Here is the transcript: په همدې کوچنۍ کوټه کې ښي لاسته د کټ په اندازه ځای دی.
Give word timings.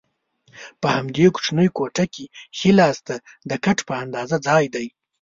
په 0.81 0.87
همدې 0.95 1.25
کوچنۍ 1.35 1.67
کوټه 1.77 2.05
کې 2.13 2.25
ښي 2.57 2.69
لاسته 2.79 3.15
د 3.49 3.51
کټ 3.65 3.77
په 3.87 3.93
اندازه 4.03 4.35
ځای 4.47 4.65
دی. 4.75 4.87